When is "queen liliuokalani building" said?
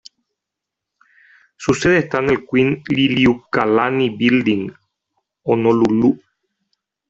2.51-4.71